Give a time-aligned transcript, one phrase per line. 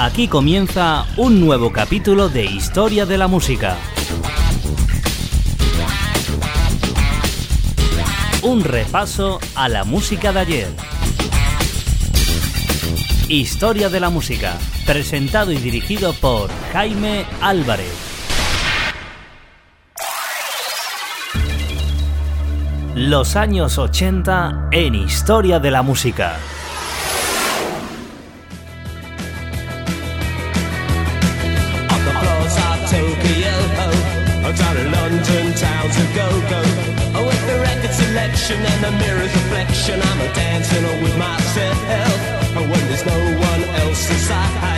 [0.00, 3.76] Aquí comienza un nuevo capítulo de Historia de la Música.
[8.42, 10.68] Un repaso a la música de ayer.
[13.28, 17.92] Historia de la Música, presentado y dirigido por Jaime Álvarez.
[22.94, 26.36] Los años 80 en Historia de la Música.
[42.98, 44.77] There's no one else inside.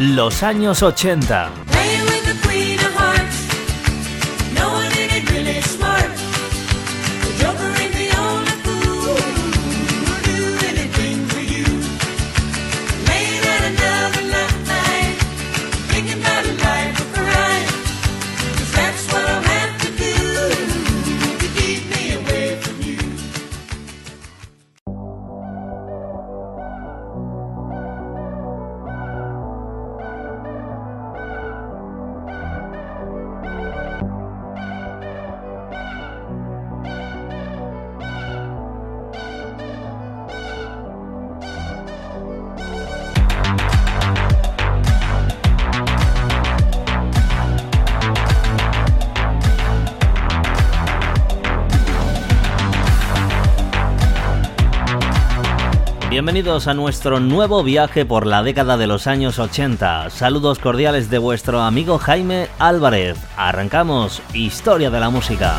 [0.00, 1.69] Los años 80.
[56.20, 60.10] Bienvenidos a nuestro nuevo viaje por la década de los años 80.
[60.10, 63.16] Saludos cordiales de vuestro amigo Jaime Álvarez.
[63.38, 65.56] Arrancamos Historia de la Música.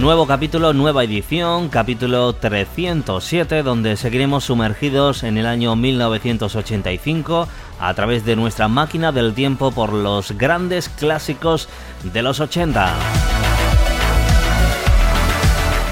[0.00, 7.48] Nuevo capítulo, nueva edición, capítulo 307, donde seguiremos sumergidos en el año 1985
[7.80, 11.68] a través de nuestra máquina del tiempo por los grandes clásicos
[12.02, 12.94] de los 80.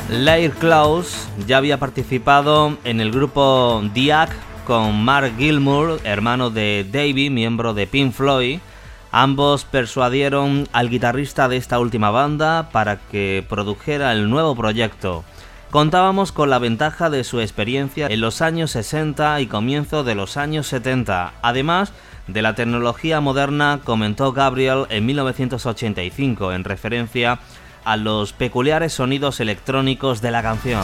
[0.09, 4.29] Lair Klaus ya había participado en el grupo Diak
[4.65, 8.59] con Mark Gilmour, hermano de Davey, miembro de Pink Floyd.
[9.11, 15.23] Ambos persuadieron al guitarrista de esta última banda para que produjera el nuevo proyecto.
[15.69, 20.37] Contábamos con la ventaja de su experiencia en los años 60 y comienzo de los
[20.37, 21.33] años 70.
[21.41, 21.93] Además,
[22.27, 27.39] de la tecnología moderna, comentó Gabriel en 1985 en referencia
[27.83, 30.83] a los peculiares sonidos electrónicos de la canción.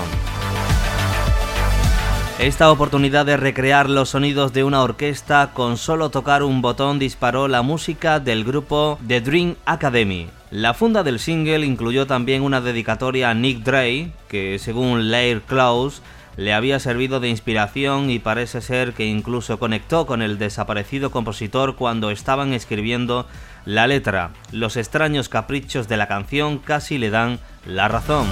[2.39, 7.50] Esta oportunidad de recrear los sonidos de una orquesta con solo tocar un botón disparó
[7.50, 10.30] la música del grupo The Dream Academy.
[10.50, 16.01] La funda del single incluyó también una dedicatoria a Nick Drake, que según Lair Klaus
[16.39, 21.75] le había servido de inspiración y parece ser que incluso conectó con el desaparecido compositor
[21.75, 23.28] cuando estaban escribiendo
[23.66, 24.31] la letra.
[24.54, 28.25] Los extraños caprichos de la canción casi le dan la razón.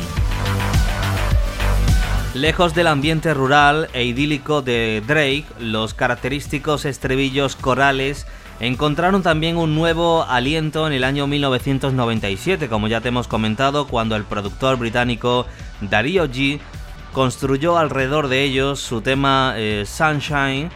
[2.34, 8.26] Lejos del ambiente rural e idílico de Drake, los característicos estribillos corales
[8.62, 14.16] encontraron también un nuevo aliento en el año 1997, como ya te hemos comentado, cuando
[14.16, 15.46] el productor británico
[15.82, 16.62] Darío G
[17.14, 20.70] construyó alrededor de ellos su tema eh, Sunshine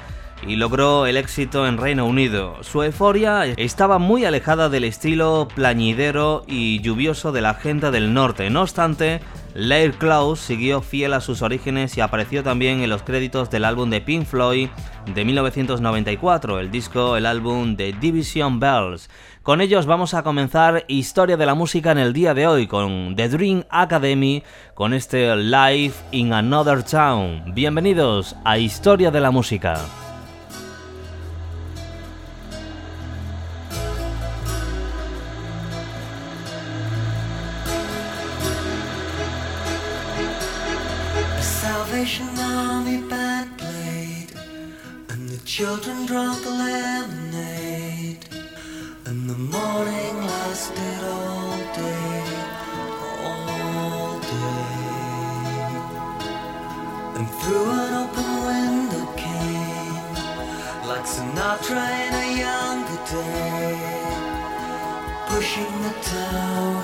[0.47, 2.63] y logró el éxito en Reino Unido.
[2.63, 8.49] Su euforia estaba muy alejada del estilo plañidero y lluvioso de la gente del norte.
[8.49, 9.21] No obstante,
[9.53, 13.89] Lair Klaus siguió fiel a sus orígenes y apareció también en los créditos del álbum
[13.89, 14.69] de Pink Floyd
[15.13, 19.09] de 1994, el disco, el álbum de Division Bells.
[19.43, 23.15] Con ellos vamos a comenzar Historia de la Música en el día de hoy con
[23.15, 24.43] The Dream Academy,
[24.75, 27.53] con este Live in Another Town.
[27.53, 29.79] Bienvenidos a Historia de la Música.
[45.57, 48.25] Children drank lemonade
[49.05, 52.23] And the morning lasted all day,
[53.27, 54.85] all day.
[57.17, 60.13] And through an open window came,
[60.89, 63.75] like Sinatra in a younger day,
[65.27, 66.80] pushing the town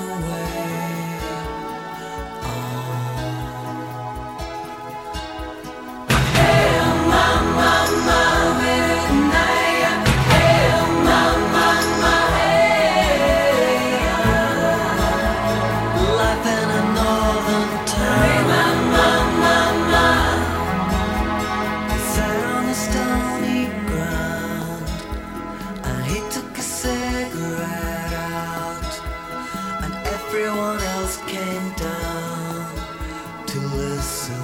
[31.17, 32.75] just came down
[33.47, 34.36] to listen.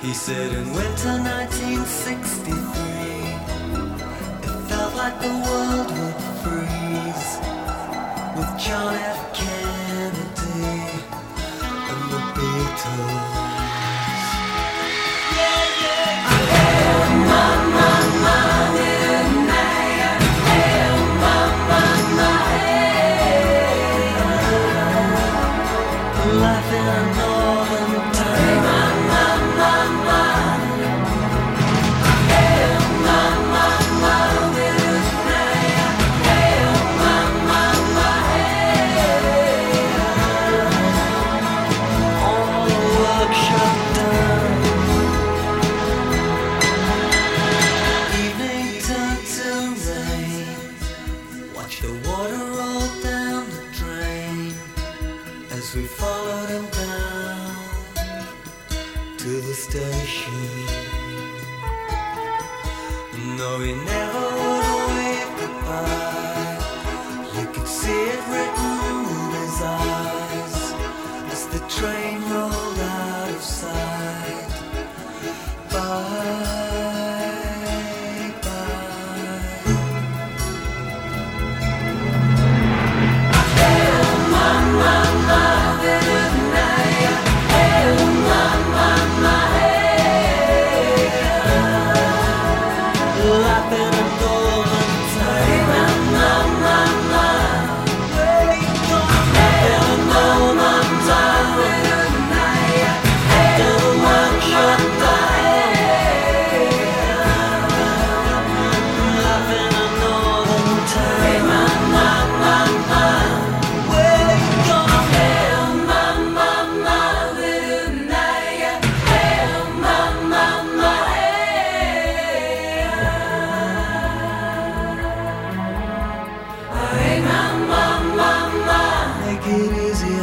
[0.00, 2.52] He said in winter 1963,
[4.42, 7.38] it felt like the world would freeze
[8.36, 9.34] with John F.
[9.34, 10.80] Kennedy
[11.90, 13.49] and the Beatles.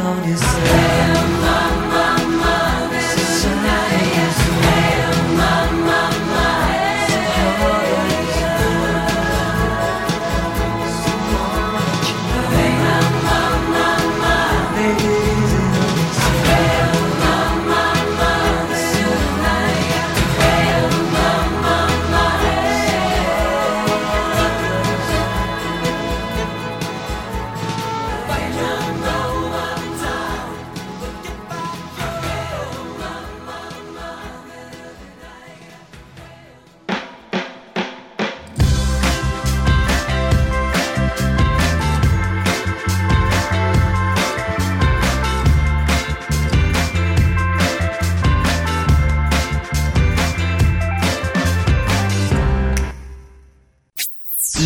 [0.08, 1.37] down yourself.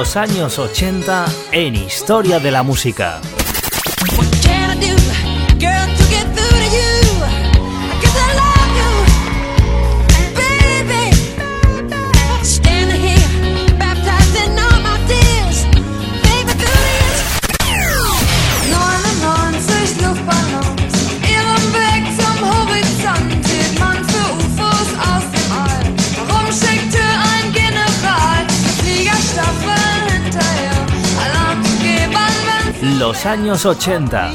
[0.00, 3.20] los años 80 en Historia de la Música.
[33.26, 34.32] años 80.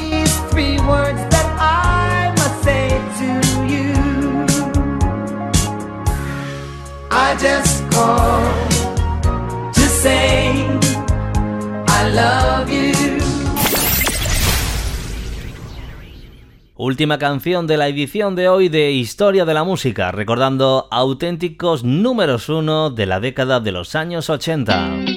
[16.78, 22.48] Última canción de la edición de hoy de Historia de la Música, recordando auténticos números
[22.48, 25.15] uno de la década de los años 80.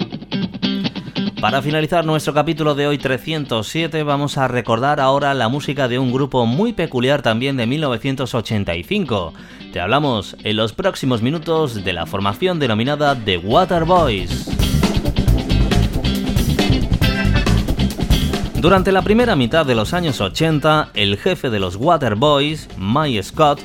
[1.42, 6.12] Para finalizar nuestro capítulo de hoy 307 vamos a recordar ahora la música de un
[6.12, 9.34] grupo muy peculiar también de 1985.
[9.72, 14.50] Te hablamos en los próximos minutos de la formación denominada The Waterboys.
[18.56, 23.62] Durante la primera mitad de los años 80, el jefe de los Waterboys, Mike Scott,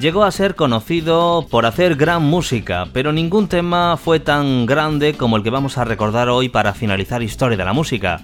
[0.00, 5.36] llegó a ser conocido por hacer gran música, pero ningún tema fue tan grande como
[5.36, 8.20] el que vamos a recordar hoy para finalizar Historia de la Música,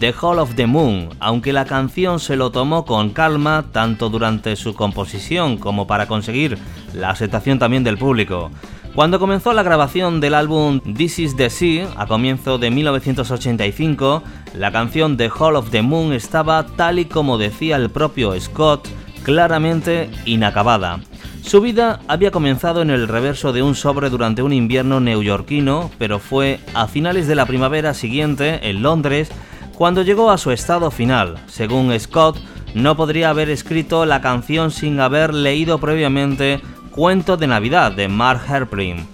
[0.00, 4.54] The Hall of the Moon, aunque la canción se lo tomó con calma tanto durante
[4.56, 6.56] su composición como para conseguir
[6.94, 8.50] la aceptación también del público.
[8.94, 14.22] Cuando comenzó la grabación del álbum This Is the Sea, a comienzo de 1985,
[14.54, 18.88] la canción The Hall of the Moon estaba, tal y como decía el propio Scott,
[19.22, 21.00] claramente inacabada.
[21.42, 26.18] Su vida había comenzado en el reverso de un sobre durante un invierno neoyorquino, pero
[26.18, 29.30] fue a finales de la primavera siguiente, en Londres,
[29.74, 31.36] cuando llegó a su estado final.
[31.46, 32.36] Según Scott,
[32.74, 38.42] no podría haber escrito la canción sin haber leído previamente Cuento de Navidad de Mark
[38.48, 39.06] Herprin.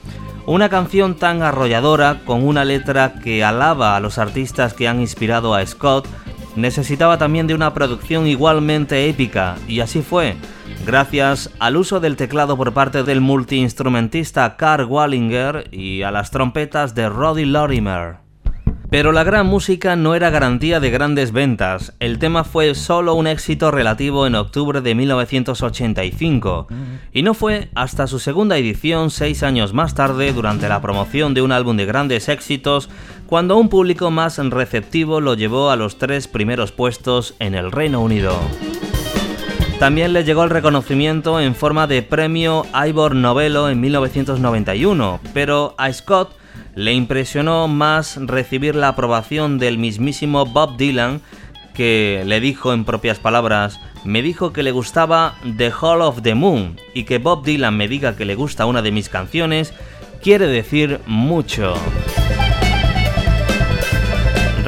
[0.47, 5.55] Una canción tan arrolladora, con una letra que alaba a los artistas que han inspirado
[5.55, 6.09] a Scott,
[6.57, 10.37] necesitaba también de una producción igualmente épica, y así fue,
[10.87, 16.95] gracias al uso del teclado por parte del multiinstrumentista Carl Wallinger y a las trompetas
[16.95, 18.24] de Roddy Lorimer.
[18.94, 21.94] Pero la gran música no era garantía de grandes ventas.
[21.98, 26.68] El tema fue solo un éxito relativo en octubre de 1985.
[27.12, 31.42] Y no fue hasta su segunda edición, seis años más tarde, durante la promoción de
[31.42, 32.88] un álbum de grandes éxitos,
[33.26, 38.00] cuando un público más receptivo lo llevó a los tres primeros puestos en el Reino
[38.00, 38.38] Unido.
[39.80, 45.92] También le llegó el reconocimiento en forma de premio Ivor Novello en 1991, pero a
[45.92, 46.43] Scott
[46.75, 51.21] le impresionó más recibir la aprobación del mismísimo Bob Dylan,
[51.75, 56.35] que le dijo en propias palabras, me dijo que le gustaba The Hall of the
[56.35, 59.73] Moon, y que Bob Dylan me diga que le gusta una de mis canciones,
[60.23, 61.75] quiere decir mucho.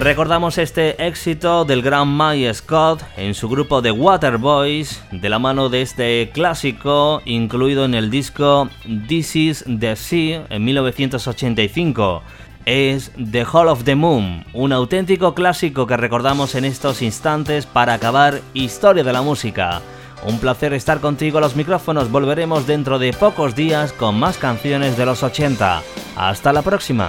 [0.07, 5.69] Recordamos este éxito del gran Mike Scott en su grupo The Waterboys de la mano
[5.69, 8.69] de este clásico incluido en el disco
[9.09, 12.23] This Is the Sea en 1985.
[12.67, 17.95] Es The Hall of the Moon, un auténtico clásico que recordamos en estos instantes para
[17.95, 19.83] acabar Historia de la Música.
[20.25, 24.97] Un placer estar contigo a los micrófonos, volveremos dentro de pocos días con más canciones
[24.97, 25.83] de los 80.
[26.15, 27.09] Hasta la próxima.